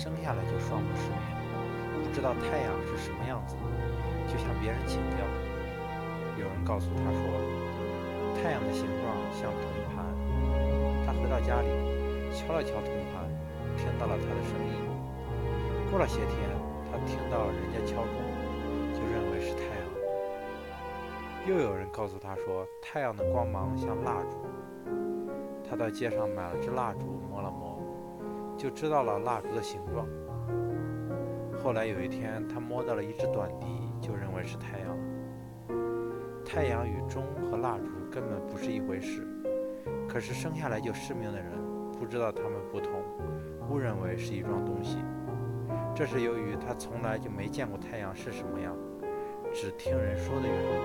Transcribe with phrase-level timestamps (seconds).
[0.00, 1.20] 生下来就双目失明，
[2.00, 3.54] 不知道太阳是什么样子，
[4.26, 5.18] 就向别人请教。
[6.40, 7.20] 有人告诉他说，
[8.40, 9.60] 太阳的形状像铜
[9.92, 10.08] 盘。
[11.04, 11.68] 他回到家里，
[12.32, 13.28] 敲了敲铜盘，
[13.76, 14.72] 听到了他的声音。
[15.90, 16.48] 过了些天，
[16.90, 18.16] 他听到人家敲钟，
[18.94, 19.84] 就认为是太阳。
[21.46, 24.38] 又有人告诉他说，太阳的光芒像蜡烛。
[25.68, 27.78] 他到街上买了支蜡烛，摸了摸，
[28.60, 30.06] 就知道了蜡烛的形状。
[31.64, 33.66] 后来有一天，他摸到了一只短笛，
[34.02, 34.98] 就认为是太阳。
[36.44, 39.26] 太阳与钟和蜡烛根本不是一回事，
[40.06, 41.46] 可是生下来就失明的人
[41.98, 42.92] 不知道它们不同，
[43.70, 44.98] 误认为是一桩东西。
[45.94, 48.76] 这是由于他从来就没见过太阳是什么样，
[49.54, 50.79] 只听人说的缘故。